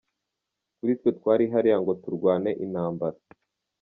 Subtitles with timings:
[0.77, 3.17] Kuri twe twari hariya ngo turwane intambara.